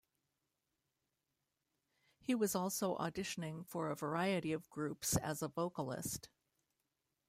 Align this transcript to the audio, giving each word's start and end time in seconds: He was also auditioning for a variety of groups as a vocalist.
He 2.17 2.33
was 2.33 2.55
also 2.55 2.97
auditioning 2.97 3.67
for 3.67 3.91
a 3.91 3.95
variety 3.95 4.51
of 4.51 4.67
groups 4.71 5.15
as 5.17 5.43
a 5.43 5.47
vocalist. 5.47 6.27